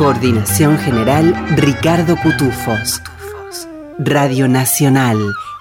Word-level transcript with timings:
Coordinación 0.00 0.78
General 0.78 1.34
Ricardo 1.58 2.16
Cutufos. 2.16 3.02
Radio 3.98 4.48
Nacional, 4.48 5.18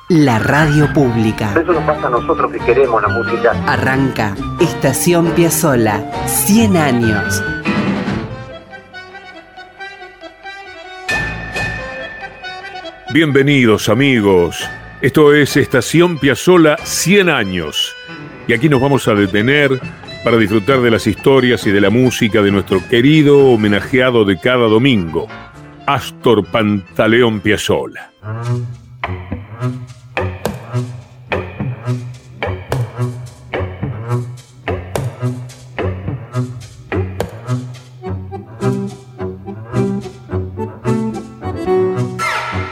la 0.07 0.39
radio 0.39 0.93
pública. 0.93 1.51
Eso 1.61 1.73
nos 1.73 1.83
pasa 1.83 2.07
a 2.07 2.09
nosotros 2.09 2.49
que 2.53 2.59
queremos 2.59 3.01
la 3.01 3.09
música. 3.09 3.51
Arranca 3.67 4.33
Estación 4.61 5.31
Piazzola, 5.31 6.09
100 6.25 6.77
años. 6.77 7.43
Bienvenidos 13.11 13.89
amigos. 13.89 14.65
Esto 15.01 15.33
es 15.33 15.57
Estación 15.57 16.17
Piazzola 16.17 16.77
100 16.81 17.29
años. 17.29 17.93
Y 18.47 18.53
aquí 18.53 18.69
nos 18.69 18.79
vamos 18.79 19.05
a 19.09 19.15
detener 19.15 19.81
para 20.23 20.37
disfrutar 20.37 20.81
de 20.81 20.91
las 20.91 21.07
historias 21.07 21.65
y 21.65 21.71
de 21.71 21.81
la 21.81 21.89
música 21.89 22.41
de 22.41 22.51
nuestro 22.51 22.85
querido 22.89 23.37
homenajeado 23.47 24.25
de 24.25 24.37
cada 24.37 24.67
domingo, 24.67 25.27
Astor 25.85 26.45
Pantaleón 26.45 27.39
Piazzolla. 27.39 28.11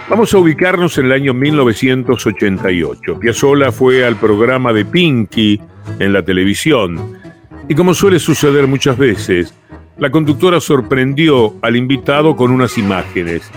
Vamos 0.09 0.34
a 0.34 0.39
ubicarnos 0.39 0.98
en 0.98 1.06
el 1.06 1.11
año 1.11 1.34
1988. 1.34 3.20
Piazzolla 3.20 3.72
fue 3.72 4.04
al 4.04 4.16
programa 4.16 4.73
de 4.73 4.84
Pinky 4.84 5.61
en 6.00 6.11
la 6.11 6.23
televisión 6.23 7.17
y 7.70 7.76
como 7.76 7.94
suele 7.94 8.20
suceder 8.20 8.68
muchas 8.68 8.98
veces, 8.98 9.54
la 9.98 10.10
conductora 10.12 10.60
sorprendió 10.60 11.56
al 11.62 11.76
invitado 11.76 12.36
con 12.36 12.52
unas 12.52 12.78
imágenes. 12.78 13.50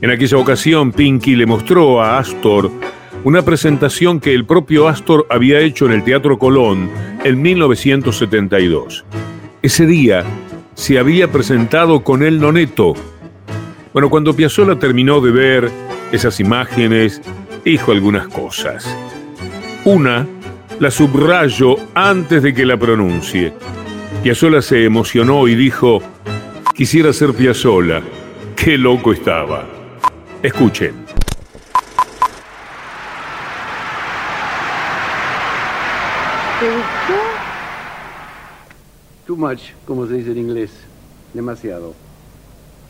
En 0.00 0.10
aquella 0.10 0.38
ocasión, 0.38 0.92
Pinky 0.92 1.36
le 1.36 1.46
mostró 1.46 2.00
a 2.02 2.18
Astor 2.18 2.70
una 3.24 3.42
presentación 3.42 4.20
que 4.20 4.32
el 4.32 4.46
propio 4.46 4.88
Astor 4.88 5.26
había 5.28 5.60
hecho 5.60 5.86
en 5.86 5.92
el 5.92 6.04
Teatro 6.04 6.38
Colón 6.38 6.88
en 7.24 7.42
1972. 7.42 9.04
Ese 9.60 9.86
día 9.86 10.24
se 10.74 10.98
había 10.98 11.30
presentado 11.30 12.04
con 12.04 12.22
el 12.22 12.40
Noneto. 12.40 12.94
Bueno, 13.92 14.08
cuando 14.08 14.34
Piazzolla 14.34 14.78
terminó 14.78 15.20
de 15.20 15.32
ver 15.32 15.70
esas 16.12 16.38
imágenes, 16.38 17.20
dijo 17.64 17.90
algunas 17.92 18.28
cosas. 18.28 18.86
Una 19.84 20.26
la 20.80 20.90
subrayo 20.90 21.76
antes 21.94 22.42
de 22.42 22.54
que 22.54 22.64
la 22.64 22.76
pronuncie. 22.76 23.52
Piazzola 24.22 24.62
se 24.62 24.84
emocionó 24.84 25.48
y 25.48 25.54
dijo, 25.54 26.00
quisiera 26.74 27.12
ser 27.12 27.34
Piazzola. 27.34 28.02
Qué 28.54 28.78
loco 28.78 29.12
estaba. 29.12 29.66
Escuchen. 30.42 30.94
¿Te 36.60 36.66
gustó? 36.66 37.14
Too 39.26 39.36
much, 39.36 39.60
como 39.84 40.06
se 40.06 40.14
dice 40.14 40.30
en 40.32 40.38
inglés. 40.38 40.70
Demasiado. 41.34 41.94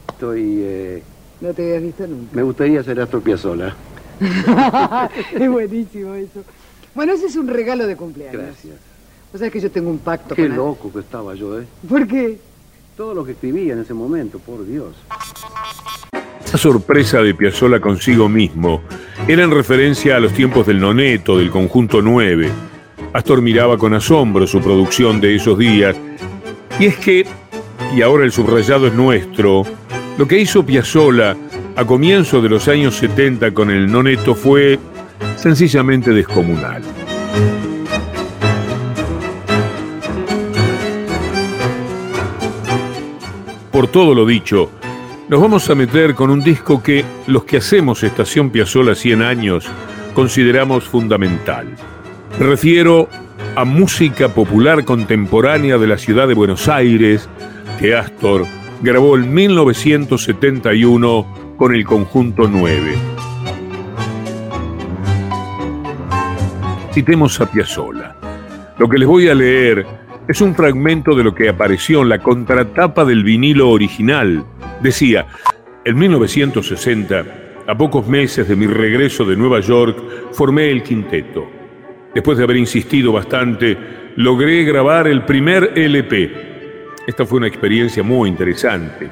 Estoy... 0.08 0.60
Eh, 0.62 1.02
no 1.40 1.54
te 1.54 1.62
habías 1.62 1.82
visto 1.82 2.06
nunca. 2.06 2.34
Me 2.34 2.42
gustaría 2.42 2.82
ser 2.82 3.00
Astor 3.00 3.22
Piazzolla. 3.22 3.74
es 5.38 5.50
buenísimo 5.50 6.14
eso. 6.14 6.42
Bueno, 6.98 7.12
ese 7.12 7.26
es 7.26 7.36
un 7.36 7.46
regalo 7.46 7.86
de 7.86 7.94
cumpleaños. 7.94 8.42
Gracias. 8.42 8.74
O 9.32 9.38
sea 9.38 9.48
que 9.50 9.60
yo 9.60 9.70
tengo 9.70 9.88
un 9.88 10.00
pacto 10.00 10.34
Qué 10.34 10.48
con... 10.48 10.56
loco 10.56 10.92
que 10.92 10.98
estaba 10.98 11.32
yo, 11.36 11.60
¿eh? 11.60 11.64
¿Por 11.88 12.08
qué? 12.08 12.40
Todo 12.96 13.14
lo 13.14 13.24
que 13.24 13.30
escribía 13.30 13.74
en 13.74 13.82
ese 13.82 13.94
momento, 13.94 14.40
por 14.40 14.66
Dios. 14.66 14.96
Esa 16.44 16.58
sorpresa 16.58 17.22
de 17.22 17.36
Piazzolla 17.36 17.78
consigo 17.78 18.28
mismo 18.28 18.82
era 19.28 19.44
en 19.44 19.52
referencia 19.52 20.16
a 20.16 20.18
los 20.18 20.32
tiempos 20.32 20.66
del 20.66 20.80
Noneto, 20.80 21.38
del 21.38 21.52
Conjunto 21.52 22.02
9. 22.02 22.50
Astor 23.12 23.42
miraba 23.42 23.78
con 23.78 23.94
asombro 23.94 24.44
su 24.48 24.60
producción 24.60 25.20
de 25.20 25.36
esos 25.36 25.56
días. 25.56 25.94
Y 26.80 26.86
es 26.86 26.96
que, 26.96 27.24
y 27.94 28.02
ahora 28.02 28.24
el 28.24 28.32
subrayado 28.32 28.88
es 28.88 28.94
nuestro, 28.94 29.62
lo 30.18 30.26
que 30.26 30.40
hizo 30.40 30.66
Piazzolla 30.66 31.36
a 31.76 31.84
comienzos 31.84 32.42
de 32.42 32.48
los 32.48 32.66
años 32.66 32.96
70 32.96 33.54
con 33.54 33.70
el 33.70 33.86
Noneto 33.86 34.34
fue 34.34 34.80
sencillamente 35.36 36.12
descomunal. 36.12 36.82
Por 43.70 43.88
todo 43.88 44.14
lo 44.14 44.26
dicho, 44.26 44.70
nos 45.28 45.40
vamos 45.40 45.68
a 45.70 45.74
meter 45.74 46.14
con 46.14 46.30
un 46.30 46.40
disco 46.40 46.82
que 46.82 47.04
los 47.26 47.44
que 47.44 47.58
hacemos 47.58 48.02
Estación 48.02 48.50
Piazzola 48.50 48.94
100 48.94 49.22
años 49.22 49.66
consideramos 50.14 50.84
fundamental. 50.84 51.68
Me 52.40 52.46
refiero 52.46 53.08
a 53.54 53.64
música 53.64 54.28
popular 54.28 54.84
contemporánea 54.84 55.78
de 55.78 55.86
la 55.86 55.98
ciudad 55.98 56.28
de 56.28 56.34
Buenos 56.34 56.68
Aires, 56.68 57.28
que 57.78 57.94
Astor 57.94 58.46
grabó 58.82 59.16
en 59.16 59.32
1971 59.32 61.54
con 61.56 61.74
el 61.74 61.84
conjunto 61.84 62.48
9. 62.48 63.17
Citemos 66.98 67.40
a 67.40 67.46
Piazzolla. 67.46 68.16
Lo 68.76 68.88
que 68.88 68.98
les 68.98 69.06
voy 69.06 69.28
a 69.28 69.34
leer 69.34 69.86
es 70.26 70.40
un 70.40 70.52
fragmento 70.52 71.14
de 71.14 71.22
lo 71.22 71.32
que 71.32 71.48
apareció 71.48 72.02
en 72.02 72.08
la 72.08 72.18
contratapa 72.18 73.04
del 73.04 73.22
vinilo 73.22 73.70
original. 73.70 74.44
Decía, 74.82 75.24
en 75.84 75.96
1960, 75.96 77.24
a 77.68 77.78
pocos 77.78 78.08
meses 78.08 78.48
de 78.48 78.56
mi 78.56 78.66
regreso 78.66 79.24
de 79.24 79.36
Nueva 79.36 79.60
York, 79.60 79.96
formé 80.32 80.72
el 80.72 80.82
quinteto. 80.82 81.46
Después 82.12 82.36
de 82.36 82.42
haber 82.42 82.56
insistido 82.56 83.12
bastante, 83.12 83.78
logré 84.16 84.64
grabar 84.64 85.06
el 85.06 85.22
primer 85.22 85.78
LP. 85.78 86.32
Esta 87.06 87.24
fue 87.26 87.38
una 87.38 87.46
experiencia 87.46 88.02
muy 88.02 88.28
interesante. 88.28 89.08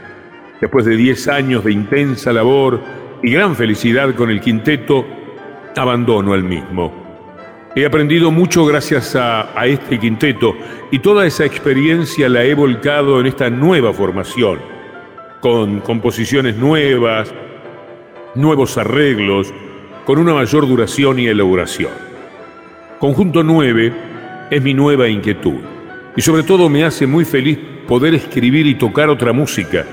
Después 0.61 0.85
de 0.87 0.97
10 0.97 1.29
años 1.29 1.63
de 1.63 1.71
intensa 1.71 2.33
labor 2.33 2.81
y 3.23 3.31
gran 3.31 3.55
felicidad 3.55 4.13
con 4.17 4.29
el 4.29 4.41
quinteto, 4.41 5.07
abandono 5.77 6.35
el 6.35 6.43
mismo. 6.43 7.06
He 7.79 7.85
aprendido 7.85 8.31
mucho 8.31 8.65
gracias 8.65 9.15
a, 9.17 9.67
este 9.67 10.01
quinteto 10.01 10.57
y 10.91 11.01
toda 11.01 11.27
esa 11.27 11.45
experiencia 11.45 12.27
la 12.27 12.43
he 12.43 12.55
volcado 12.55 13.21
en 13.21 13.27
esta 13.27 13.51
nueva 13.51 13.93
formación, 13.93 14.61
con 15.43 15.81
composiciones 15.81 16.57
nuevas, 16.57 17.35
nuevos 18.35 18.79
arreglos, 18.79 19.53
con 20.07 20.19
una 20.19 20.33
mayor 20.33 20.67
duración 20.67 21.19
y 21.19 21.27
elaboración. 21.27 21.91
Conjunto 22.99 23.43
9 23.43 23.93
es 24.51 24.63
mi 24.63 24.73
nueva 24.73 25.07
inquietud 25.07 25.61
y 26.17 26.23
sobre 26.23 26.45
todo 26.45 26.71
me 26.71 26.83
hace 26.83 27.07
muy 27.07 27.27
feliz 27.27 27.59
poder 27.87 28.15
escribir 28.15 28.67
y 28.67 28.77
tocar 28.77 29.11
otra 29.11 29.35
música. 29.35 29.85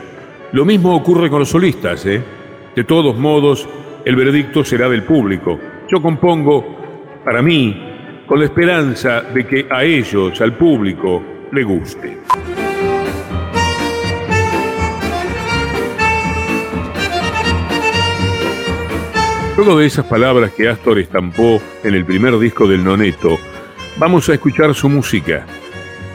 Lo 0.53 0.63
mismo 0.63 0.95
ocurre 0.95 1.29
con 1.29 1.39
los 1.39 1.49
solistas, 1.49 2.05
¿eh? 2.05 2.23
De 2.77 2.85
todos 2.85 3.17
modos, 3.17 3.67
el 4.05 4.15
veredicto 4.15 4.63
será 4.63 4.87
del 4.87 5.03
público. 5.03 5.59
Yo 5.89 6.01
compongo 6.01 6.82
para 7.23 7.41
mí, 7.41 8.23
con 8.27 8.39
la 8.39 8.45
esperanza 8.45 9.21
de 9.21 9.45
que 9.45 9.67
a 9.69 9.83
ellos, 9.83 10.39
al 10.41 10.57
público, 10.57 11.23
le 11.51 11.63
guste. 11.63 12.17
Luego 19.55 19.77
de 19.77 19.85
esas 19.85 20.05
palabras 20.05 20.51
que 20.51 20.67
Astor 20.67 20.99
estampó 20.99 21.61
en 21.83 21.93
el 21.93 22.05
primer 22.05 22.37
disco 22.39 22.67
del 22.67 22.83
Noneto, 22.83 23.37
vamos 23.97 24.27
a 24.29 24.33
escuchar 24.33 24.73
su 24.73 24.89
música. 24.89 25.45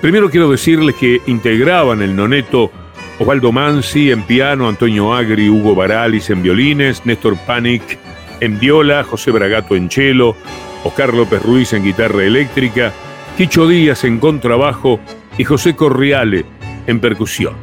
Primero 0.00 0.28
quiero 0.28 0.50
decirles 0.50 0.96
que 0.96 1.20
integraban 1.26 2.02
el 2.02 2.14
Noneto 2.14 2.70
Osvaldo 3.18 3.50
Mansi 3.50 4.10
en 4.10 4.22
piano, 4.22 4.68
Antonio 4.68 5.12
Agri, 5.12 5.48
Hugo 5.48 5.74
Baralis 5.74 6.30
en 6.30 6.42
violines, 6.42 7.04
Néstor 7.04 7.36
Panic 7.46 7.98
en 8.40 8.58
viola, 8.60 9.02
José 9.02 9.30
Bragato 9.32 9.74
en 9.74 9.90
cello, 9.90 10.36
Oscar 10.84 11.14
López 11.14 11.42
Ruiz 11.42 11.72
en 11.72 11.84
guitarra 11.84 12.24
eléctrica, 12.24 12.92
Quicho 13.36 13.66
Díaz 13.68 14.04
en 14.04 14.18
contrabajo 14.18 15.00
y 15.36 15.44
José 15.44 15.76
Corriale 15.76 16.44
en 16.86 17.00
percusión. 17.00 17.54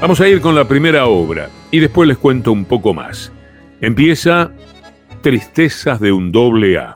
Vamos 0.00 0.20
a 0.20 0.28
ir 0.28 0.40
con 0.40 0.54
la 0.54 0.66
primera 0.66 1.06
obra 1.06 1.50
y 1.70 1.78
después 1.78 2.08
les 2.08 2.18
cuento 2.18 2.52
un 2.52 2.64
poco 2.64 2.94
más. 2.94 3.32
Empieza 3.80 4.50
Tristezas 5.22 6.00
de 6.00 6.12
un 6.12 6.32
doble 6.32 6.78
A. 6.78 6.94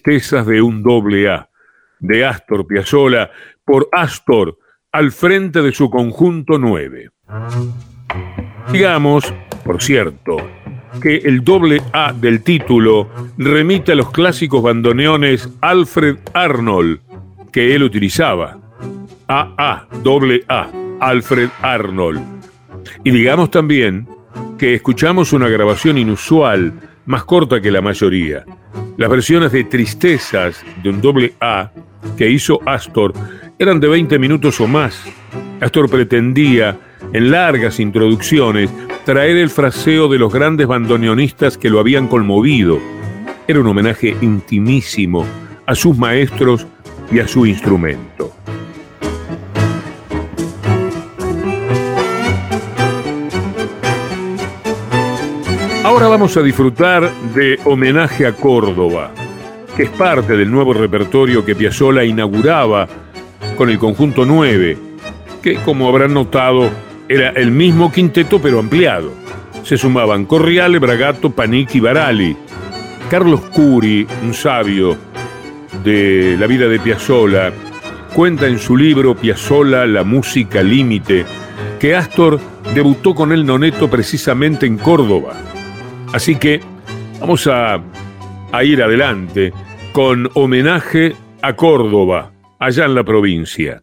Tristezas 0.00 0.46
de 0.46 0.62
un 0.62 0.82
doble 0.82 1.28
A, 1.28 1.50
de 2.00 2.24
Astor 2.24 2.66
Piazzolla, 2.66 3.30
por 3.62 3.90
Astor, 3.92 4.58
al 4.90 5.12
frente 5.12 5.60
de 5.60 5.72
su 5.72 5.90
conjunto 5.90 6.58
9. 6.58 7.10
Digamos, 8.72 9.34
por 9.64 9.82
cierto, 9.82 10.36
que 11.02 11.16
el 11.16 11.44
doble 11.44 11.82
A 11.92 12.14
del 12.14 12.42
título 12.42 13.10
remite 13.36 13.92
a 13.92 13.94
los 13.94 14.10
clásicos 14.10 14.62
bandoneones 14.62 15.50
Alfred 15.60 16.16
Arnold 16.32 17.00
que 17.52 17.74
él 17.74 17.82
utilizaba. 17.82 18.58
AA, 19.28 19.88
doble 20.02 20.42
A, 20.48 20.70
Alfred 21.00 21.50
Arnold. 21.60 22.22
Y 23.04 23.10
digamos 23.10 23.50
también 23.50 24.08
que 24.58 24.74
escuchamos 24.74 25.34
una 25.34 25.48
grabación 25.48 25.98
inusual, 25.98 26.72
más 27.04 27.24
corta 27.24 27.60
que 27.60 27.70
la 27.70 27.82
mayoría. 27.82 28.44
Las 28.96 29.08
versiones 29.08 29.52
de 29.52 29.64
Tristezas 29.64 30.62
de 30.82 30.90
un 30.90 31.00
doble 31.00 31.32
A 31.40 31.70
que 32.16 32.28
hizo 32.30 32.60
Astor 32.66 33.14
eran 33.58 33.80
de 33.80 33.88
20 33.88 34.18
minutos 34.18 34.60
o 34.60 34.66
más. 34.66 35.02
Astor 35.60 35.88
pretendía, 35.88 36.78
en 37.12 37.30
largas 37.30 37.80
introducciones, 37.80 38.70
traer 39.04 39.38
el 39.38 39.48
fraseo 39.48 40.08
de 40.08 40.18
los 40.18 40.32
grandes 40.32 40.66
bandoneonistas 40.66 41.56
que 41.56 41.70
lo 41.70 41.80
habían 41.80 42.06
conmovido. 42.06 42.78
Era 43.48 43.60
un 43.60 43.66
homenaje 43.66 44.14
intimísimo 44.20 45.26
a 45.66 45.74
sus 45.74 45.96
maestros 45.96 46.66
y 47.10 47.20
a 47.20 47.26
su 47.26 47.46
instrumento. 47.46 48.32
Ahora 55.84 56.06
vamos 56.06 56.36
a 56.36 56.42
disfrutar 56.42 57.10
de 57.34 57.58
Homenaje 57.64 58.24
a 58.24 58.32
Córdoba, 58.32 59.10
que 59.76 59.82
es 59.82 59.90
parte 59.90 60.36
del 60.36 60.48
nuevo 60.48 60.72
repertorio 60.72 61.44
que 61.44 61.56
Piazzolla 61.56 62.04
inauguraba 62.04 62.86
con 63.56 63.68
el 63.68 63.80
conjunto 63.80 64.24
9, 64.24 64.78
que 65.42 65.56
como 65.56 65.88
habrán 65.88 66.14
notado 66.14 66.70
era 67.08 67.30
el 67.30 67.50
mismo 67.50 67.90
quinteto 67.90 68.40
pero 68.40 68.60
ampliado. 68.60 69.12
Se 69.64 69.76
sumaban 69.76 70.24
Corriale, 70.24 70.78
Bragato, 70.78 71.30
Panic 71.30 71.74
y 71.74 71.80
Barali. 71.80 72.36
Carlos 73.10 73.40
Curi, 73.52 74.06
un 74.22 74.34
sabio 74.34 74.96
de 75.82 76.36
la 76.38 76.46
vida 76.46 76.68
de 76.68 76.78
Piazzolla, 76.78 77.52
cuenta 78.14 78.46
en 78.46 78.60
su 78.60 78.76
libro 78.76 79.16
Piazzolla, 79.16 79.84
la 79.86 80.04
música 80.04 80.62
límite, 80.62 81.26
que 81.80 81.96
Astor 81.96 82.38
debutó 82.72 83.16
con 83.16 83.32
el 83.32 83.44
noneto 83.44 83.90
precisamente 83.90 84.64
en 84.64 84.78
Córdoba. 84.78 85.34
Así 86.12 86.36
que 86.36 86.60
vamos 87.20 87.46
a, 87.46 87.82
a 88.52 88.64
ir 88.64 88.82
adelante 88.82 89.52
con 89.92 90.30
homenaje 90.34 91.14
a 91.40 91.54
Córdoba, 91.56 92.32
allá 92.58 92.84
en 92.84 92.94
la 92.94 93.04
provincia. 93.04 93.82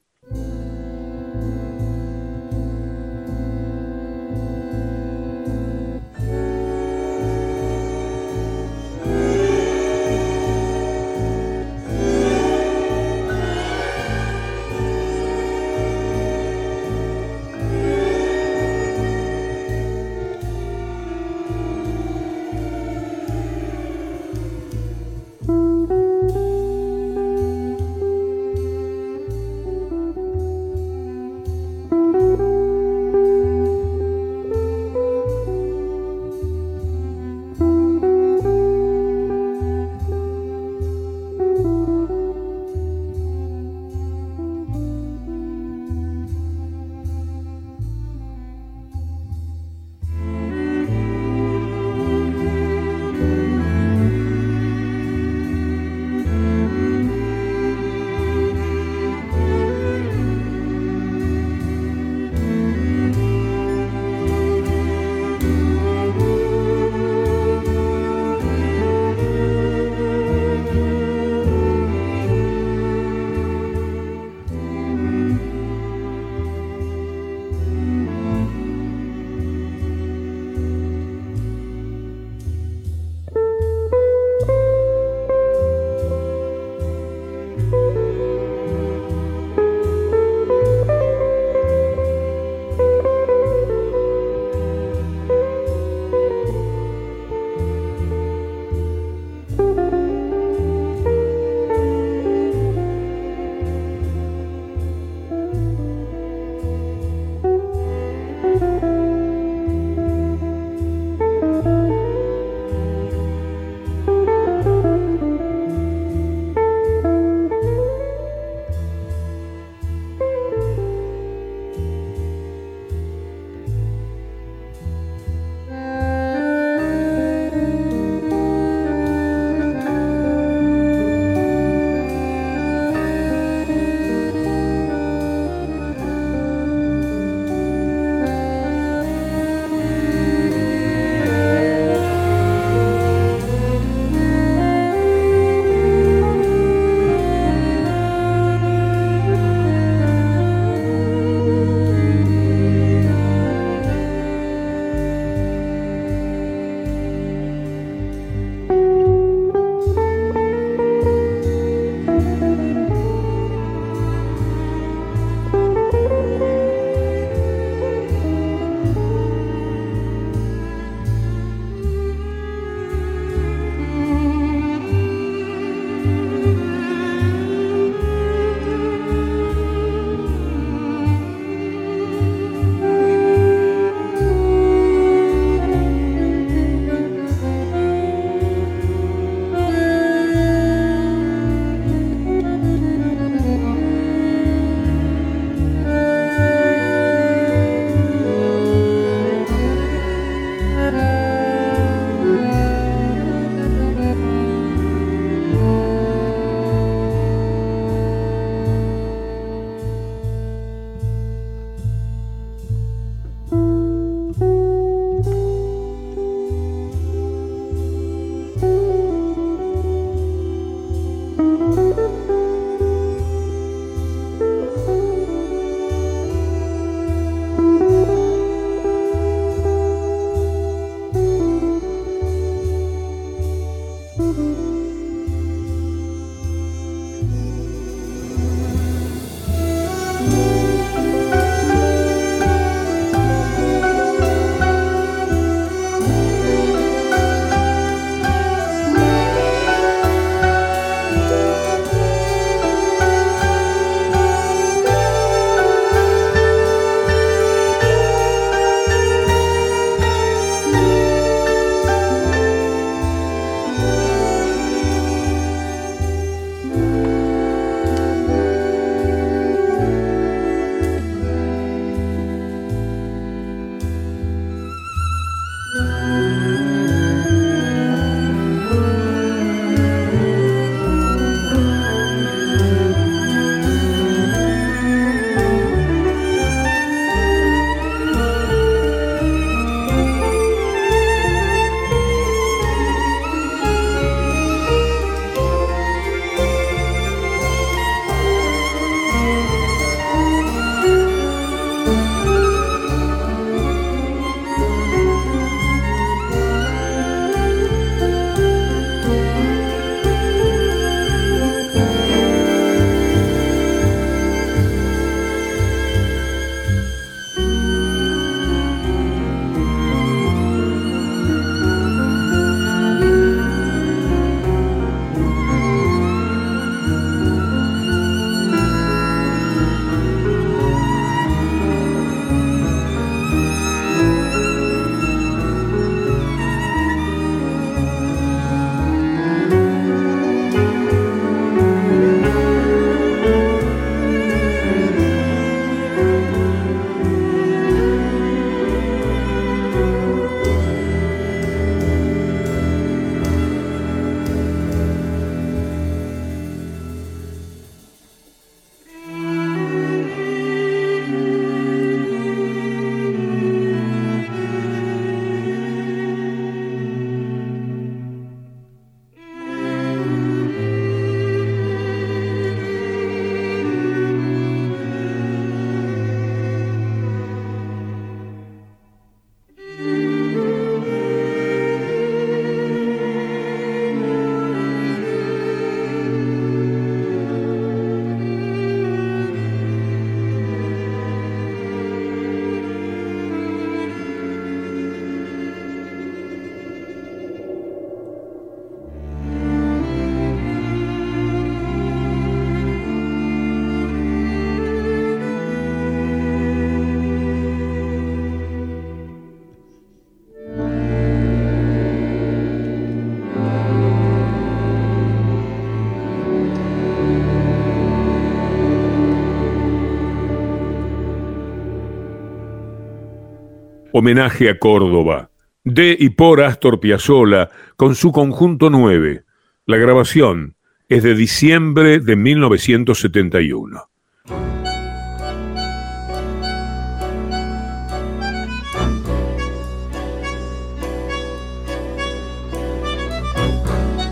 Homenaje 423.99 424.49
a 424.49 424.57
Córdoba, 424.57 425.29
de 425.65 425.95
y 425.99 426.11
por 426.11 426.41
Astor 426.41 426.79
Piazzolla, 426.79 427.49
con 427.75 427.95
su 427.95 428.13
conjunto 428.13 428.69
9. 428.69 429.25
La 429.65 429.75
grabación 429.75 430.55
es 430.87 431.03
de 431.03 431.15
diciembre 431.15 431.99
de 431.99 432.15
1971. 432.15 433.89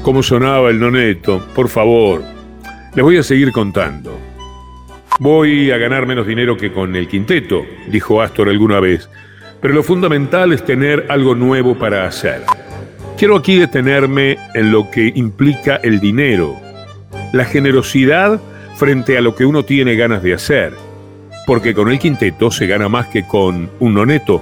¿Cómo 0.04 0.22
sonaba 0.22 0.70
el 0.70 0.82
noneto? 0.82 1.42
Por 1.56 1.70
favor, 1.70 2.24
les 2.94 3.04
voy 3.04 3.16
a 3.16 3.24
seguir 3.24 3.54
contando. 3.54 4.20
Voy 5.20 5.72
a 5.72 5.78
ganar 5.78 6.06
menos 6.06 6.28
dinero 6.28 6.58
que 6.58 6.74
con 6.74 6.96
el 6.98 7.08
quinteto, 7.08 7.66
dijo 7.90 8.22
Astor 8.22 8.50
alguna 8.50 8.80
vez, 8.80 9.10
pero 9.68 9.80
lo 9.80 9.84
fundamental 9.84 10.54
es 10.54 10.64
tener 10.64 11.08
algo 11.10 11.36
nuevo 11.36 11.78
para 11.78 12.08
hacer. 12.08 12.42
Quiero 13.18 13.36
aquí 13.36 13.60
detenerme 13.60 14.38
en 14.54 14.72
lo 14.72 14.90
que 14.90 15.12
implica 15.14 15.76
el 15.84 16.00
dinero, 16.00 16.56
la 17.34 17.44
generosidad 17.44 18.40
frente 18.78 19.18
a 19.18 19.22
lo 19.22 19.36
que 19.36 19.46
uno 19.46 19.64
tiene 19.64 19.98
ganas 19.98 20.24
de 20.24 20.34
hacer, 20.34 20.72
porque 21.46 21.74
con 21.74 21.92
el 21.92 22.00
quinteto 22.00 22.50
se 22.50 22.66
gana 22.66 22.88
más 22.88 23.08
que 23.08 23.28
con 23.28 23.70
un 23.82 23.94
noneto. 23.94 24.42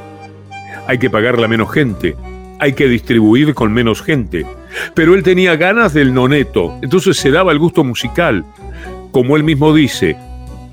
Hay 0.86 1.00
que 1.00 1.10
pagarle 1.10 1.48
menos 1.48 1.74
gente, 1.74 2.16
hay 2.60 2.74
que 2.74 2.88
distribuir 2.88 3.56
con 3.56 3.74
menos 3.74 4.04
gente. 4.04 4.46
Pero 4.94 5.16
él 5.16 5.24
tenía 5.24 5.56
ganas 5.56 5.92
del 5.96 6.14
noneto, 6.14 6.78
entonces 6.84 7.18
se 7.18 7.32
daba 7.32 7.52
el 7.52 7.58
gusto 7.58 7.84
musical. 7.84 8.46
Como 9.12 9.36
él 9.38 9.44
mismo 9.44 9.74
dice, 9.74 10.18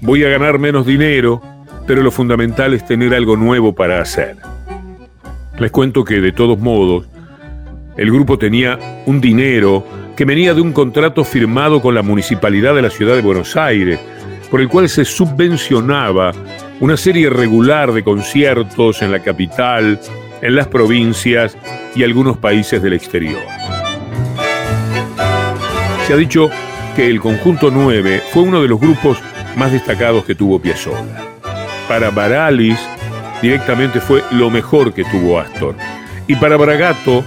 voy 0.02 0.24
a 0.24 0.28
ganar 0.28 0.58
menos 0.58 0.84
dinero, 0.84 1.40
pero 1.86 2.02
lo 2.02 2.10
fundamental 2.10 2.74
es 2.74 2.86
tener 2.86 3.14
algo 3.14 3.36
nuevo 3.36 3.74
para 3.74 4.00
hacer. 4.00 4.36
Les 5.58 5.70
cuento 5.70 6.04
que 6.04 6.20
de 6.20 6.32
todos 6.32 6.58
modos, 6.58 7.06
el 7.96 8.10
grupo 8.10 8.38
tenía 8.38 8.78
un 9.06 9.20
dinero 9.20 9.84
que 10.16 10.24
venía 10.24 10.54
de 10.54 10.60
un 10.60 10.72
contrato 10.72 11.24
firmado 11.24 11.80
con 11.80 11.94
la 11.94 12.02
municipalidad 12.02 12.74
de 12.74 12.82
la 12.82 12.90
ciudad 12.90 13.14
de 13.14 13.22
Buenos 13.22 13.56
Aires, 13.56 13.98
por 14.50 14.60
el 14.60 14.68
cual 14.68 14.88
se 14.88 15.04
subvencionaba 15.04 16.32
una 16.80 16.96
serie 16.96 17.30
regular 17.30 17.92
de 17.92 18.02
conciertos 18.02 19.02
en 19.02 19.12
la 19.12 19.20
capital, 19.20 19.98
en 20.42 20.54
las 20.54 20.68
provincias 20.68 21.56
y 21.94 22.02
algunos 22.02 22.36
países 22.38 22.82
del 22.82 22.92
exterior. 22.92 23.42
Se 26.06 26.12
ha 26.12 26.16
dicho 26.16 26.50
que 26.96 27.06
el 27.06 27.20
conjunto 27.20 27.70
9 27.70 28.22
fue 28.32 28.42
uno 28.42 28.60
de 28.60 28.68
los 28.68 28.80
grupos 28.80 29.18
más 29.56 29.72
destacados 29.72 30.24
que 30.24 30.34
tuvo 30.34 30.58
Piazzolla. 30.60 31.31
Para 31.92 32.08
Baralis 32.10 32.78
directamente 33.42 34.00
fue 34.00 34.22
lo 34.30 34.48
mejor 34.48 34.94
que 34.94 35.04
tuvo 35.04 35.38
Astor. 35.38 35.76
Y 36.26 36.34
para 36.36 36.56
Bragato 36.56 37.22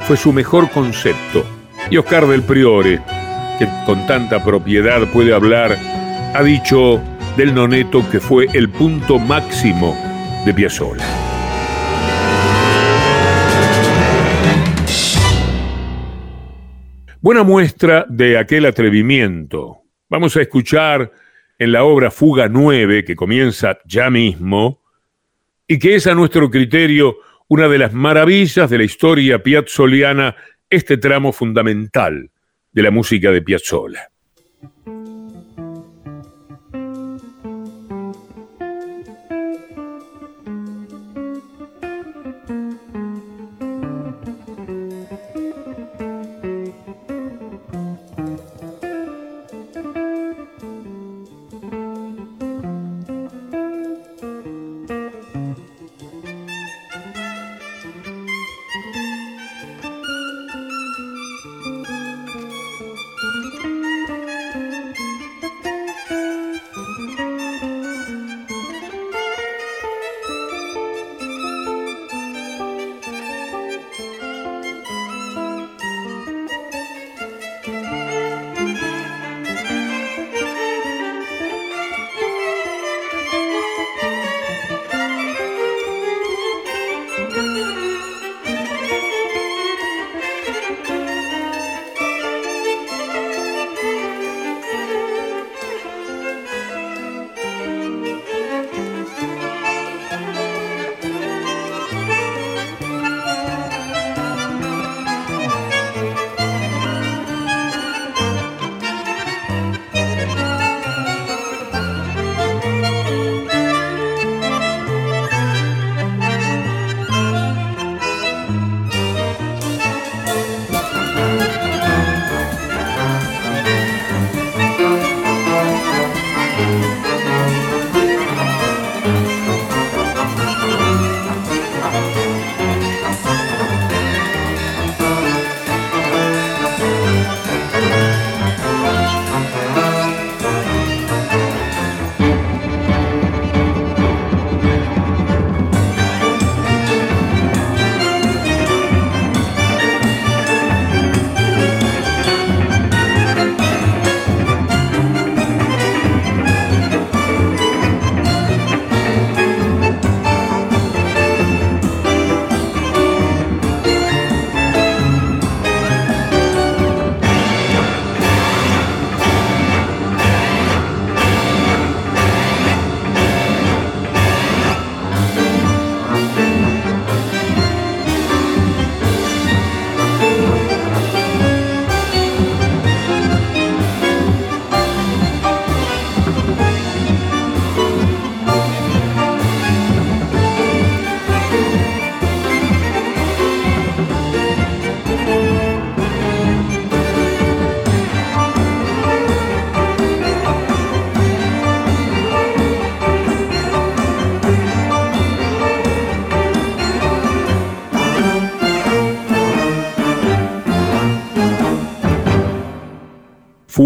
fue 0.00 0.16
su 0.16 0.32
mejor 0.32 0.70
concepto. 0.70 1.44
Y 1.90 1.98
Oscar 1.98 2.26
del 2.26 2.42
Priore, 2.42 3.02
que 3.58 3.68
con 3.84 4.06
tanta 4.06 4.42
propiedad 4.42 5.06
puede 5.12 5.34
hablar, 5.34 5.76
ha 6.34 6.42
dicho 6.42 7.02
del 7.36 7.54
noneto 7.54 8.02
que 8.10 8.18
fue 8.18 8.46
el 8.54 8.70
punto 8.70 9.18
máximo 9.18 9.94
de 10.46 10.54
Piazzolla. 10.54 11.04
Buena 17.20 17.42
muestra 17.42 18.06
de 18.08 18.38
aquel 18.38 18.64
atrevimiento. 18.64 19.82
Vamos 20.08 20.34
a 20.38 20.40
escuchar 20.40 21.12
en 21.58 21.72
la 21.72 21.84
obra 21.84 22.10
Fuga 22.10 22.48
9, 22.48 23.04
que 23.04 23.16
comienza 23.16 23.78
ya 23.84 24.10
mismo, 24.10 24.82
y 25.66 25.78
que 25.78 25.96
es 25.96 26.06
a 26.06 26.14
nuestro 26.14 26.50
criterio 26.50 27.18
una 27.48 27.68
de 27.68 27.78
las 27.78 27.92
maravillas 27.92 28.70
de 28.70 28.78
la 28.78 28.84
historia 28.84 29.42
piazzoliana, 29.42 30.36
este 30.70 30.98
tramo 30.98 31.32
fundamental 31.32 32.30
de 32.72 32.82
la 32.82 32.90
música 32.90 33.30
de 33.30 33.42
Piazzolla. 33.42 34.10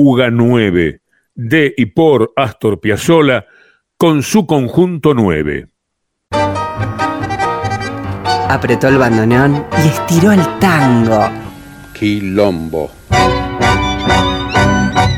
Fuga 0.04 0.32
9, 0.32 1.00
de 1.36 1.74
y 1.76 1.86
por 1.86 2.32
Astor 2.34 2.80
Piazzolla, 2.80 3.46
con 3.96 4.24
su 4.24 4.46
conjunto 4.48 5.14
9. 5.14 5.68
Apretó 8.48 8.88
el 8.88 8.98
bandoneón 8.98 9.64
y 9.78 9.86
estiró 9.86 10.32
el 10.32 10.40
tango. 10.58 11.30
Quilombo. 11.92 12.90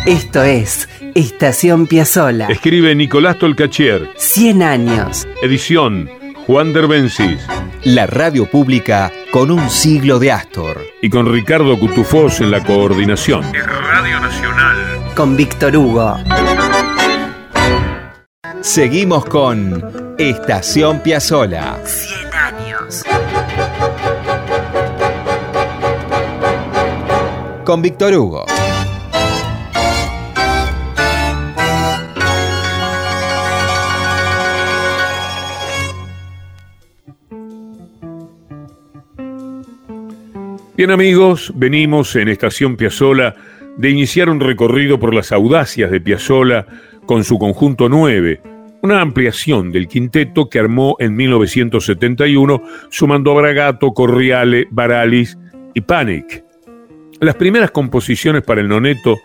Esto 0.05 0.43
es 0.43 0.87
Estación 1.15 1.87
Piazzola. 1.87 2.49
Escribe 2.49 2.95
Nicolás 2.95 3.39
Tolcachier. 3.39 4.11
100 4.17 4.63
años. 4.63 5.27
Edición 5.41 6.11
Juan 6.47 6.75
Derbencis. 6.75 7.41
La 7.85 8.07
radio 8.07 8.45
pública 8.51 9.11
con 9.33 9.51
un 9.51 9.71
siglo 9.71 10.19
de 10.19 10.31
Astor. 10.31 10.83
Y 11.01 11.09
con 11.09 11.33
Ricardo 11.33 11.79
Cutufós 11.79 12.43
en 12.43 12.51
la 12.51 12.63
coordinación. 12.63 13.45
Radio 14.05 14.21
Nacional. 14.21 14.77
Con 15.17 15.35
Víctor 15.35 15.75
Hugo. 15.75 16.19
Seguimos 18.61 19.25
con 19.25 20.15
Estación 20.19 21.01
Piazzola. 21.01 21.79
100 21.87 22.35
años. 22.35 23.05
Con 27.65 27.81
Víctor 27.81 28.13
Hugo. 28.13 28.45
Bien 40.77 40.91
amigos, 40.91 41.53
venimos 41.55 42.15
en 42.17 42.29
Estación 42.29 42.77
Piazzola 42.77 43.35
de 43.77 43.91
iniciar 43.91 44.29
un 44.29 44.41
recorrido 44.41 44.99
por 44.99 45.15
las 45.15 45.33
audacias 45.33 45.91
de 45.91 46.01
Piazzola 46.01 46.67
con 47.07 47.25
su 47.25 47.39
conjunto 47.39 47.89
9, 47.89 48.41
una 48.83 49.01
ampliación 49.01 49.73
del 49.73 49.89
quinteto 49.89 50.49
que 50.49 50.59
armó 50.59 50.97
en 50.99 51.15
1971 51.17 52.63
sumando 52.91 53.33
a 53.33 53.35
Bragato, 53.35 53.93
Corriale, 53.93 54.67
Baralis 54.71 55.39
y 55.75 55.81
Panic. 55.81 56.45
Las 57.21 57.35
primeras 57.37 57.71
composiciones 57.71 58.43
para 58.43 58.61
el 58.61 58.69
noneto 58.69 59.19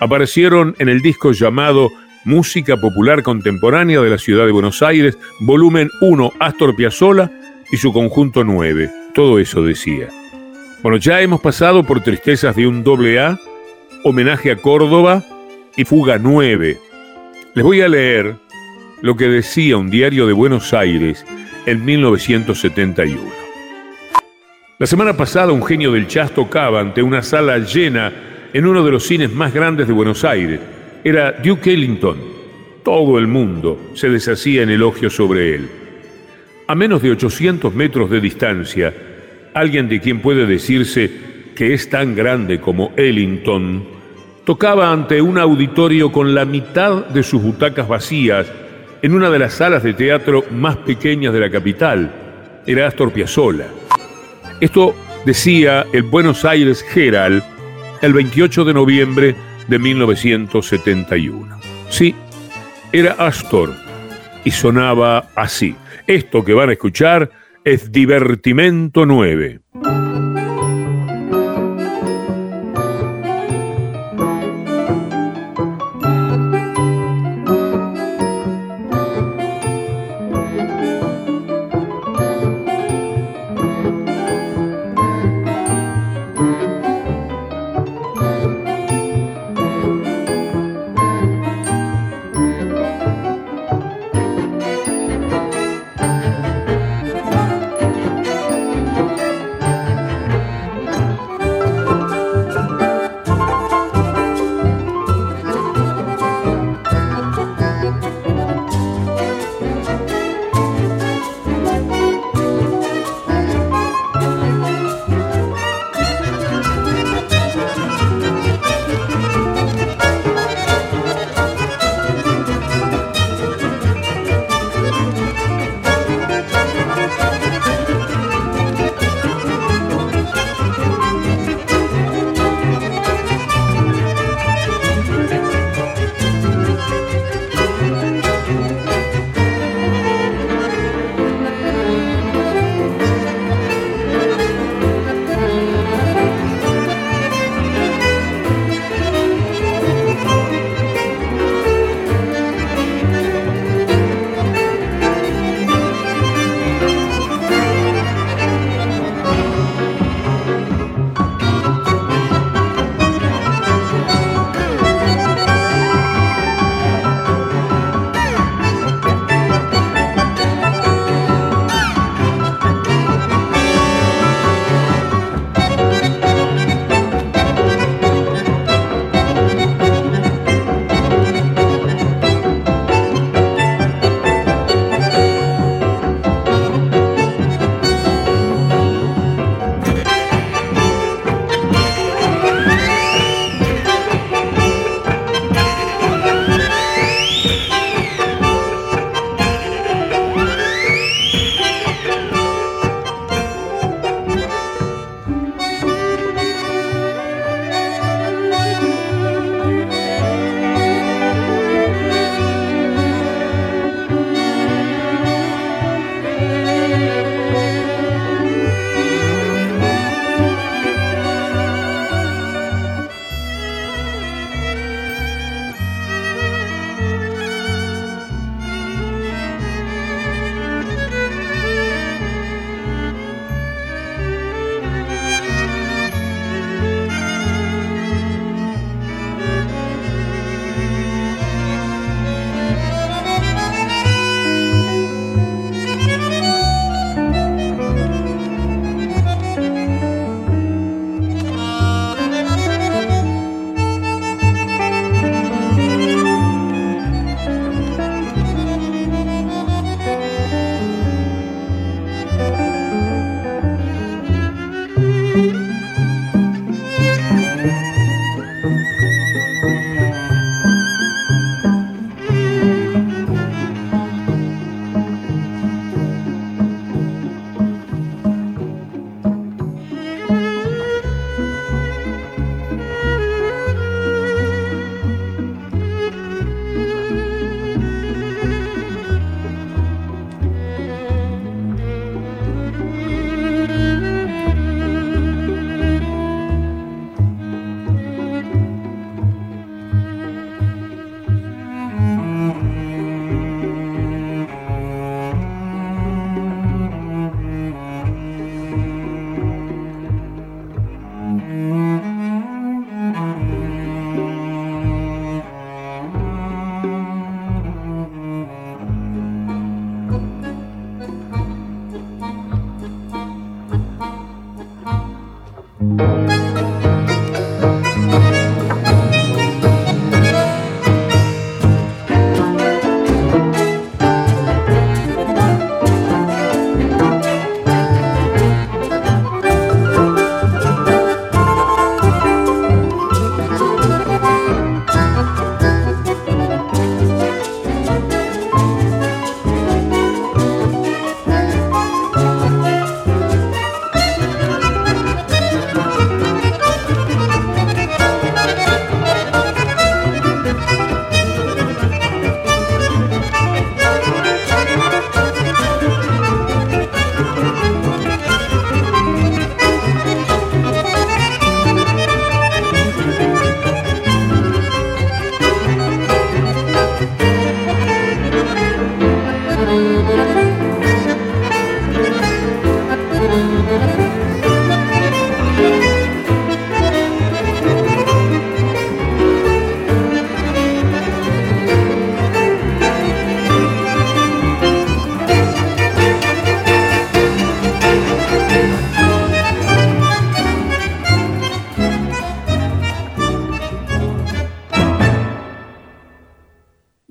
aparecieron 0.00 0.74
en 0.78 0.88
el 0.88 1.00
disco 1.00 1.32
llamado 1.32 1.90
Música 2.24 2.76
Popular 2.76 3.22
Contemporánea 3.22 4.00
de 4.00 4.10
la 4.10 4.18
Ciudad 4.18 4.46
de 4.46 4.52
Buenos 4.52 4.82
Aires, 4.82 5.18
volumen 5.40 5.88
1, 6.00 6.32
Astor 6.38 6.76
Piazzolla 6.76 7.30
y 7.72 7.76
su 7.76 7.92
conjunto 7.92 8.44
9. 8.44 8.90
Todo 9.14 9.38
eso 9.38 9.62
decía. 9.62 10.08
Bueno, 10.82 10.98
ya 10.98 11.20
hemos 11.20 11.40
pasado 11.40 11.82
por 11.84 12.00
Tristezas 12.00 12.56
de 12.56 12.66
un 12.66 12.84
doble 12.84 13.20
A, 13.20 13.38
Homenaje 14.02 14.50
a 14.50 14.56
Córdoba 14.56 15.22
y 15.76 15.84
Fuga 15.84 16.16
9. 16.16 16.78
Les 17.54 17.64
voy 17.64 17.82
a 17.82 17.88
leer 17.88 18.36
lo 19.02 19.14
que 19.14 19.28
decía 19.28 19.76
un 19.76 19.90
diario 19.90 20.26
de 20.26 20.32
Buenos 20.32 20.72
Aires 20.72 21.26
en 21.66 21.84
1971. 21.84 23.20
La 24.78 24.86
semana 24.86 25.18
pasada 25.18 25.52
un 25.52 25.62
genio 25.62 25.92
del 25.92 26.06
jazz 26.06 26.32
tocaba 26.32 26.80
ante 26.80 27.02
una 27.02 27.22
sala 27.22 27.58
llena 27.58 28.10
en 28.54 28.66
uno 28.66 28.82
de 28.82 28.90
los 28.90 29.06
cines 29.06 29.30
más 29.34 29.52
grandes 29.52 29.86
de 29.86 29.92
Buenos 29.92 30.24
Aires. 30.24 30.60
Era 31.04 31.32
Duke 31.32 31.70
Ellington. 31.70 32.16
Todo 32.82 33.18
el 33.18 33.26
mundo 33.26 33.90
se 33.92 34.08
deshacía 34.08 34.62
en 34.62 34.70
elogios 34.70 35.14
sobre 35.14 35.56
él. 35.56 35.68
A 36.68 36.74
menos 36.74 37.02
de 37.02 37.10
800 37.10 37.74
metros 37.74 38.08
de 38.08 38.20
distancia, 38.22 38.94
alguien 39.52 39.90
de 39.90 40.00
quien 40.00 40.22
puede 40.22 40.46
decirse 40.46 41.29
que 41.54 41.74
es 41.74 41.88
tan 41.90 42.14
grande 42.14 42.60
como 42.60 42.92
Ellington, 42.96 43.84
tocaba 44.44 44.92
ante 44.92 45.20
un 45.22 45.38
auditorio 45.38 46.10
con 46.10 46.34
la 46.34 46.44
mitad 46.44 47.06
de 47.06 47.22
sus 47.22 47.42
butacas 47.42 47.86
vacías 47.86 48.50
en 49.02 49.14
una 49.14 49.30
de 49.30 49.38
las 49.38 49.54
salas 49.54 49.82
de 49.82 49.94
teatro 49.94 50.44
más 50.50 50.76
pequeñas 50.76 51.32
de 51.32 51.40
la 51.40 51.50
capital. 51.50 52.12
Era 52.66 52.86
Astor 52.86 53.12
Piazzolla. 53.12 53.68
Esto 54.60 54.94
decía 55.24 55.86
el 55.92 56.02
Buenos 56.02 56.44
Aires 56.44 56.84
Herald 56.94 57.42
el 58.02 58.12
28 58.12 58.64
de 58.64 58.74
noviembre 58.74 59.36
de 59.68 59.78
1971. 59.78 61.58
Sí, 61.88 62.14
era 62.92 63.12
Astor 63.12 63.74
y 64.44 64.50
sonaba 64.50 65.28
así. 65.34 65.76
Esto 66.06 66.44
que 66.44 66.54
van 66.54 66.70
a 66.70 66.72
escuchar 66.72 67.30
es 67.64 67.92
Divertimento 67.92 69.06
9. 69.06 69.60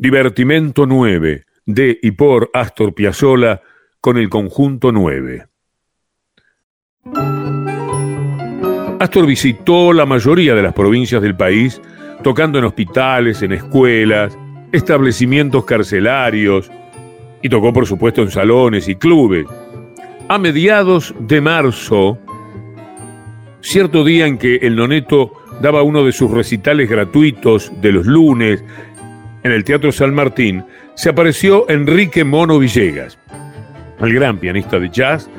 Divertimento 0.10 0.88
9, 0.88 1.43
de 1.67 2.00
y 2.02 2.10
por 2.10 2.50
Astor 2.56 2.95
Piazzolla, 2.95 3.62
con 4.02 4.17
el 4.17 4.28
conjunto 4.28 4.91
9. 4.91 5.45
Astor 8.99 9.28
visitó 9.28 9.93
la 9.93 10.07
mayoría 10.07 10.55
de 10.55 10.64
las 10.64 10.74
provincias 10.74 11.22
del 11.22 11.38
país, 11.38 11.80
tocando 12.24 12.57
en 12.57 12.66
hospitales, 12.66 13.43
en 13.43 13.51
escuelas, 13.51 14.36
establecimientos 14.72 15.64
carcelarios, 15.64 16.72
y 17.43 17.49
tocó 17.49 17.72
por 17.72 17.86
supuesto 17.86 18.24
en 18.24 18.32
salones 18.32 18.89
y 18.89 18.95
clubes. 18.95 19.45
A 20.28 20.39
mediados 20.39 21.14
de 21.20 21.39
marzo, 21.39 22.18
cierto 23.62 24.03
día 24.03 24.26
en 24.26 24.39
que 24.39 24.55
el 24.55 24.76
noneto 24.76 25.34
daba 25.62 25.84
uno 25.84 26.03
de 26.03 26.14
sus 26.14 26.32
recitales 26.32 26.89
gratuitos 26.89 27.72
de 27.80 27.91
los 27.91 28.07
lunes 28.07 28.64
en 29.43 29.51
el 29.51 29.63
Teatro 29.63 29.91
San 29.91 30.13
Martín, 30.13 30.65
se 30.95 31.09
apareció 31.09 31.69
Enrique 31.69 32.23
Mono 32.23 32.59
Villegas, 32.59 33.17
el 33.99 34.13
gran 34.13 34.37
pianista 34.37 34.79
de 34.79 34.89
jazz, 34.89 35.29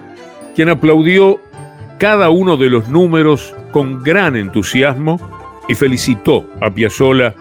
quien 0.55 0.69
aplaudió 0.69 1.41
cada 1.99 2.31
uno 2.31 2.57
de 2.57 2.71
los 2.71 2.89
números 2.89 3.55
con 3.73 4.03
gran 4.03 4.37
entusiasmo 4.37 5.21
y 5.69 5.75
felicitó 5.75 6.49
a 6.61 6.71
Piazzolla 6.71 7.35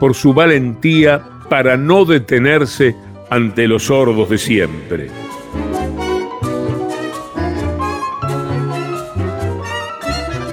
por 0.00 0.14
su 0.14 0.32
valentía 0.32 1.22
para 1.48 1.76
no 1.76 2.04
detenerse 2.04 2.96
ante 3.30 3.68
los 3.68 3.84
sordos 3.84 4.30
de 4.30 4.38
siempre. 4.38 5.10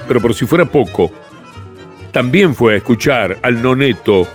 Pero 0.07 0.21
por 0.21 0.33
si 0.33 0.45
fuera 0.45 0.65
poco, 0.65 1.11
también 2.11 2.53
fue 2.53 2.73
a 2.73 2.77
escuchar 2.77 3.39
al 3.41 3.61
noneto 3.61 4.27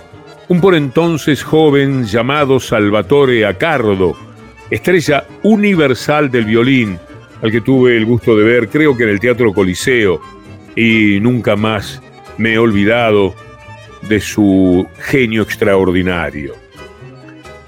un 0.49 0.59
por 0.59 0.73
entonces 0.73 1.43
joven 1.43 2.05
llamado 2.05 2.59
Salvatore 2.59 3.45
Accardo, 3.45 4.17
estrella 4.71 5.25
universal 5.43 6.31
del 6.31 6.45
violín, 6.45 6.97
al 7.43 7.51
que 7.51 7.61
tuve 7.61 7.95
el 7.95 8.05
gusto 8.05 8.35
de 8.35 8.43
ver, 8.43 8.67
creo 8.67 8.97
que 8.97 9.03
en 9.03 9.09
el 9.09 9.19
Teatro 9.19 9.53
Coliseo, 9.53 10.19
y 10.75 11.19
nunca 11.21 11.55
más 11.55 12.01
me 12.39 12.53
he 12.53 12.57
olvidado 12.57 13.35
de 14.07 14.19
su 14.19 14.87
genio 14.97 15.43
extraordinario. 15.43 16.55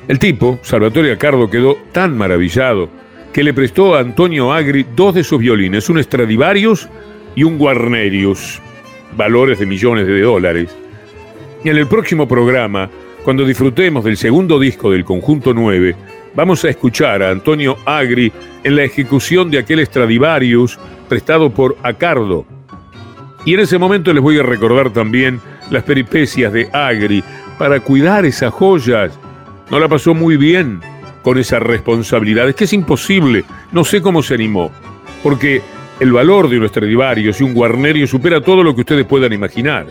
El 0.07 0.17
tipo, 0.17 0.59
Salvatore 0.63 1.11
Accardo, 1.11 1.51
quedó 1.51 1.77
tan 1.91 2.17
maravillado 2.17 2.89
que 3.31 3.43
le 3.43 3.53
prestó 3.53 3.93
a 3.93 3.99
Antonio 3.99 4.51
Agri 4.51 4.87
dos 4.95 5.13
de 5.13 5.23
sus 5.23 5.39
violines, 5.39 5.87
un 5.87 6.01
Stradivarius 6.01 6.89
y 7.35 7.43
un 7.43 7.59
Guarnerius, 7.59 8.59
valores 9.15 9.59
de 9.59 9.67
millones 9.67 10.07
de 10.07 10.21
dólares, 10.21 10.75
en 11.69 11.77
el 11.77 11.87
próximo 11.87 12.27
programa, 12.27 12.89
cuando 13.23 13.45
disfrutemos 13.45 14.03
del 14.03 14.17
segundo 14.17 14.59
disco 14.59 14.89
del 14.89 15.05
Conjunto 15.05 15.53
9, 15.53 15.95
vamos 16.33 16.65
a 16.65 16.69
escuchar 16.69 17.21
a 17.21 17.29
Antonio 17.29 17.77
Agri 17.85 18.31
en 18.63 18.75
la 18.75 18.83
ejecución 18.83 19.51
de 19.51 19.59
aquel 19.59 19.85
Stradivarius 19.85 20.79
prestado 21.07 21.51
por 21.51 21.77
Acardo. 21.83 22.45
Y 23.45 23.53
en 23.53 23.59
ese 23.59 23.77
momento 23.77 24.11
les 24.11 24.23
voy 24.23 24.39
a 24.39 24.43
recordar 24.43 24.91
también 24.91 25.39
las 25.69 25.83
peripecias 25.83 26.51
de 26.51 26.67
Agri 26.73 27.23
para 27.59 27.79
cuidar 27.79 28.25
esas 28.25 28.51
joyas. 28.53 29.17
No 29.69 29.79
la 29.79 29.87
pasó 29.87 30.15
muy 30.15 30.37
bien 30.37 30.81
con 31.21 31.37
esa 31.37 31.59
responsabilidad. 31.59 32.49
Es 32.49 32.55
que 32.55 32.63
es 32.63 32.73
imposible. 32.73 33.43
No 33.71 33.83
sé 33.83 34.01
cómo 34.01 34.23
se 34.23 34.33
animó. 34.33 34.71
Porque 35.21 35.61
el 35.99 36.11
valor 36.11 36.49
de 36.49 36.59
un 36.59 36.67
Stradivarius 36.67 37.39
y 37.39 37.43
un 37.43 37.53
Guarnerio 37.53 38.07
supera 38.07 38.41
todo 38.41 38.63
lo 38.63 38.73
que 38.73 38.81
ustedes 38.81 39.05
puedan 39.05 39.33
imaginar. 39.33 39.85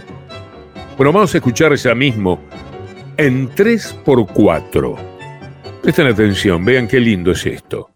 Bueno, 1.00 1.14
vamos 1.14 1.34
a 1.34 1.38
escuchar 1.38 1.74
ya 1.76 1.94
mismo 1.94 2.42
en 3.16 3.48
3x4. 3.48 4.96
Presten 5.80 6.06
atención, 6.08 6.62
vean 6.62 6.86
qué 6.86 7.00
lindo 7.00 7.32
es 7.32 7.46
esto. 7.46 7.88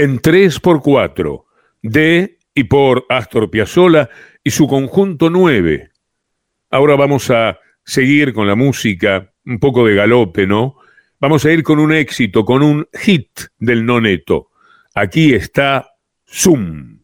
En 0.00 0.18
3x4, 0.18 1.44
de 1.82 2.38
y 2.54 2.64
por 2.64 3.04
Astor 3.10 3.50
Piazzolla 3.50 4.08
y 4.42 4.50
su 4.50 4.66
conjunto 4.66 5.28
9. 5.28 5.90
Ahora 6.70 6.96
vamos 6.96 7.30
a 7.30 7.58
seguir 7.84 8.32
con 8.32 8.46
la 8.46 8.54
música, 8.54 9.30
un 9.44 9.58
poco 9.58 9.86
de 9.86 9.94
galope, 9.94 10.46
¿no? 10.46 10.76
Vamos 11.18 11.44
a 11.44 11.52
ir 11.52 11.62
con 11.62 11.78
un 11.78 11.92
éxito, 11.92 12.46
con 12.46 12.62
un 12.62 12.88
hit 12.94 13.28
del 13.58 13.84
noneto. 13.84 14.48
Aquí 14.94 15.34
está 15.34 15.90
Zoom. 16.26 17.00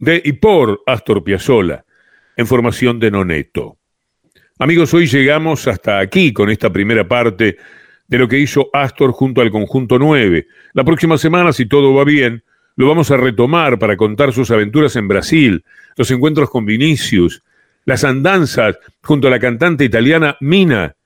De 0.00 0.20
y 0.24 0.32
por 0.32 0.82
Astor 0.86 1.22
Piazzolla 1.22 1.84
en 2.36 2.46
formación 2.46 2.98
de 2.98 3.10
Noneto. 3.10 3.76
Amigos, 4.58 4.92
hoy 4.94 5.06
llegamos 5.06 5.68
hasta 5.68 6.00
aquí 6.00 6.32
con 6.32 6.50
esta 6.50 6.72
primera 6.72 7.06
parte 7.06 7.58
de 8.08 8.18
lo 8.18 8.26
que 8.26 8.38
hizo 8.38 8.70
Astor 8.72 9.12
junto 9.12 9.42
al 9.42 9.50
conjunto 9.50 9.98
9. 9.98 10.46
La 10.72 10.84
próxima 10.84 11.18
semana, 11.18 11.52
si 11.52 11.66
todo 11.66 11.94
va 11.94 12.04
bien, 12.04 12.42
lo 12.76 12.88
vamos 12.88 13.10
a 13.10 13.18
retomar 13.18 13.78
para 13.78 13.96
contar 13.96 14.32
sus 14.32 14.50
aventuras 14.50 14.96
en 14.96 15.06
Brasil, 15.06 15.64
los 15.96 16.10
encuentros 16.10 16.48
con 16.48 16.64
Vinicius, 16.64 17.42
las 17.84 18.02
andanzas 18.02 18.78
junto 19.02 19.28
a 19.28 19.30
la 19.30 19.38
cantante 19.38 19.84
italiana 19.84 20.36
Mina 20.40 20.96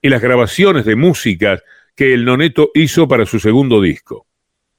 y 0.00 0.08
las 0.08 0.22
grabaciones 0.22 0.84
de 0.84 0.94
música 0.94 1.60
que 1.96 2.14
el 2.14 2.24
Noneto 2.24 2.70
hizo 2.74 3.08
para 3.08 3.26
su 3.26 3.40
segundo 3.40 3.80
disco. 3.80 4.26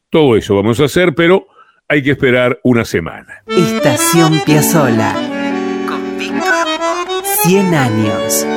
Todo 0.10 0.38
eso 0.38 0.56
vamos 0.56 0.80
a 0.80 0.86
hacer, 0.86 1.14
pero 1.14 1.48
hay 1.88 2.02
que 2.02 2.12
esperar 2.12 2.60
una 2.64 2.84
semana. 2.86 3.44
Estación 3.48 4.42
Piazzola. 4.46 5.14
Con 5.88 6.18
Víctor 6.18 6.68
100 7.44 7.76
años. 7.76 8.48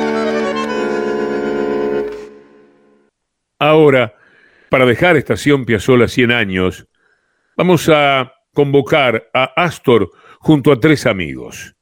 Ahora, 3.59 4.15
para 4.69 4.85
dejar 4.85 5.17
Estación 5.17 5.65
Piazzola 5.65 6.07
100 6.07 6.31
años, 6.31 6.87
vamos 7.55 7.89
a 7.89 8.33
convocar 8.53 9.29
a 9.33 9.43
Astor 9.55 10.11
junto 10.39 10.71
a 10.71 10.79
tres 10.79 11.05
amigos. 11.05 11.75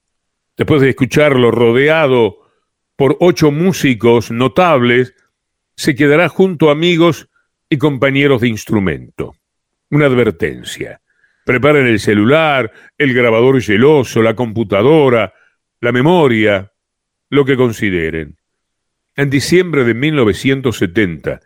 Después 0.57 0.81
de 0.81 0.89
escucharlo 0.89 1.51
rodeado 1.51 2.39
por 2.95 3.15
ocho 3.19 3.51
músicos 3.51 4.31
notables, 4.31 5.13
se 5.75 5.95
quedará 5.95 6.27
junto 6.29 6.69
a 6.69 6.71
amigos 6.73 7.29
y 7.69 7.77
compañeros 7.77 8.41
de 8.41 8.49
instrumento. 8.49 9.35
Una 9.91 10.07
advertencia. 10.07 10.99
Preparen 11.47 11.87
el 11.87 12.01
celular, 12.01 12.73
el 12.97 13.13
grabador 13.13 13.61
geloso, 13.61 14.21
la 14.21 14.35
computadora, 14.35 15.33
la 15.79 15.93
memoria, 15.93 16.73
lo 17.29 17.45
que 17.45 17.55
consideren. 17.55 18.35
En 19.15 19.29
diciembre 19.29 19.85
de 19.85 19.93
1970 19.93 21.39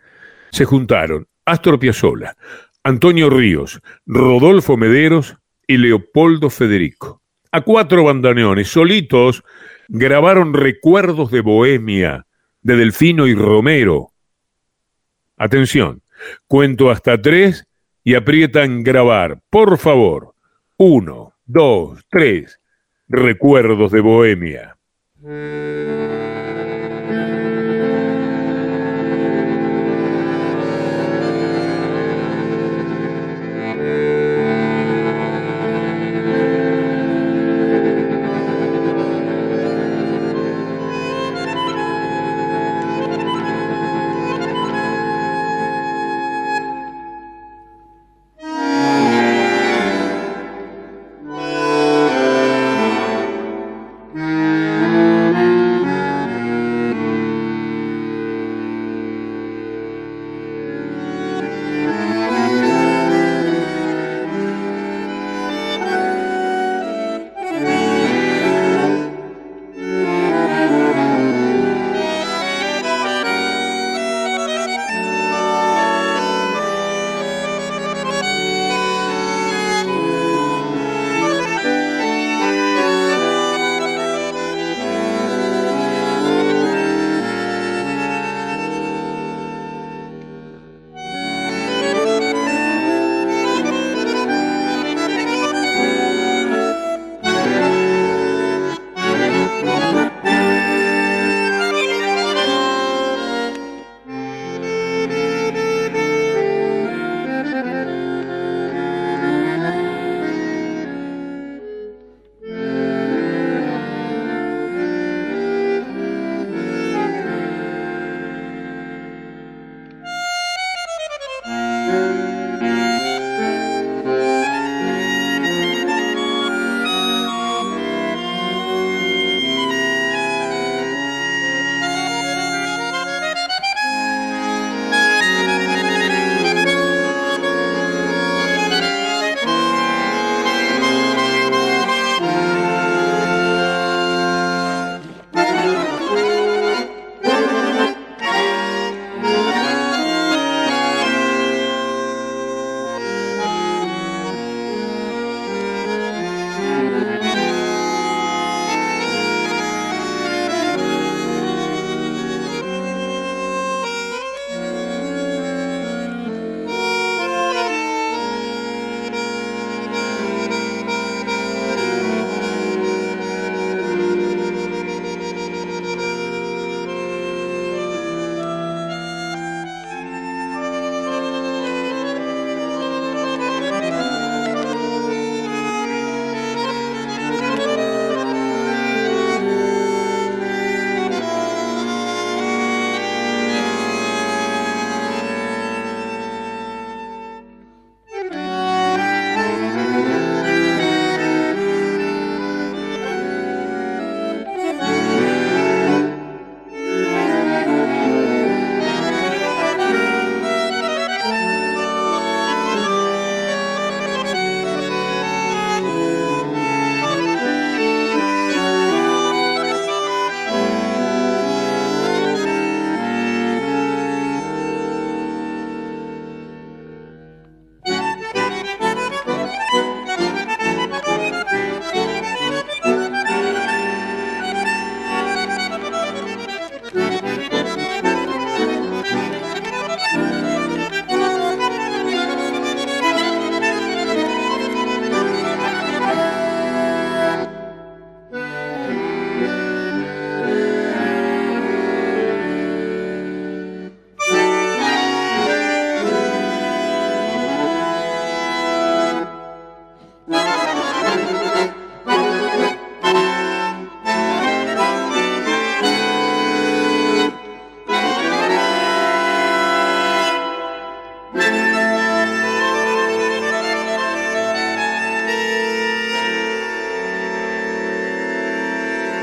se 0.50 0.64
juntaron 0.64 1.28
Astor 1.44 1.78
Piazzolla, 1.78 2.36
Antonio 2.82 3.30
Ríos, 3.30 3.80
Rodolfo 4.04 4.76
Mederos 4.76 5.36
y 5.68 5.76
Leopoldo 5.76 6.50
Federico. 6.50 7.22
A 7.52 7.60
cuatro 7.60 8.02
bandoneones 8.02 8.66
solitos 8.66 9.44
grabaron 9.86 10.52
Recuerdos 10.52 11.30
de 11.30 11.42
Bohemia 11.42 12.26
de 12.60 12.74
Delfino 12.74 13.28
y 13.28 13.36
Romero. 13.36 14.08
Atención, 15.36 16.02
cuento 16.48 16.90
hasta 16.90 17.22
tres 17.22 17.68
y 18.04 18.14
aprietan 18.14 18.82
grabar. 18.82 19.40
Por 19.50 19.78
favor. 19.78 20.34
Uno, 20.76 21.34
dos, 21.44 22.04
tres. 22.10 22.60
Recuerdos 23.08 23.92
de 23.92 24.00
Bohemia. 24.00 24.76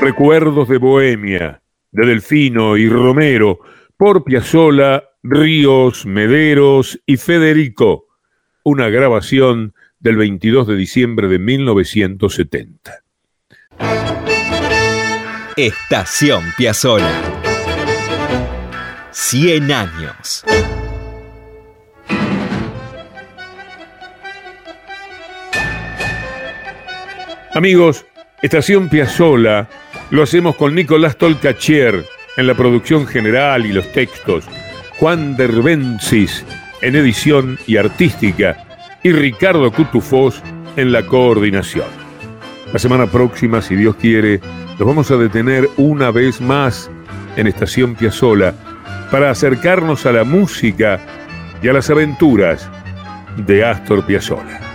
Recuerdos 0.00 0.66
de 0.68 0.78
Bohemia, 0.78 1.62
de 1.92 2.06
Delfino 2.06 2.78
y 2.78 2.88
Romero, 2.88 3.60
por 3.98 4.24
Piazzolla, 4.24 5.04
Ríos, 5.22 6.06
Mederos 6.06 6.98
y 7.04 7.18
Federico, 7.18 8.06
una 8.62 8.88
grabación 8.88 9.74
del 9.98 10.16
22 10.16 10.68
de 10.68 10.76
diciembre 10.76 11.28
de 11.28 11.38
1970. 11.38 13.04
Estación 15.56 16.44
Piazzolla. 16.56 17.20
100 19.10 19.70
años. 19.70 20.44
Amigos, 27.52 28.06
Estación 28.40 28.88
Piazzola 28.88 29.68
lo 30.10 30.22
hacemos 30.22 30.56
con 30.56 30.74
Nicolás 30.74 31.16
Tolcachier 31.16 32.04
en 32.36 32.46
la 32.46 32.54
producción 32.54 33.06
general 33.06 33.66
y 33.66 33.72
los 33.72 33.90
textos, 33.92 34.44
Juan 34.98 35.36
Derbencis 35.36 36.44
en 36.82 36.96
edición 36.96 37.58
y 37.66 37.76
artística 37.76 38.64
y 39.02 39.12
Ricardo 39.12 39.70
Cutufós 39.70 40.42
en 40.76 40.92
la 40.92 41.04
coordinación. 41.04 41.86
La 42.72 42.78
semana 42.78 43.06
próxima, 43.06 43.62
si 43.62 43.76
Dios 43.76 43.96
quiere, 43.96 44.40
nos 44.78 44.86
vamos 44.86 45.10
a 45.10 45.16
detener 45.16 45.68
una 45.76 46.10
vez 46.10 46.40
más 46.40 46.90
en 47.36 47.46
Estación 47.46 47.94
Piazzola 47.94 48.54
para 49.10 49.30
acercarnos 49.30 50.06
a 50.06 50.12
la 50.12 50.24
música 50.24 51.00
y 51.62 51.68
a 51.68 51.72
las 51.72 51.90
aventuras 51.90 52.68
de 53.36 53.64
Astor 53.64 54.04
Piazzolla. 54.06 54.69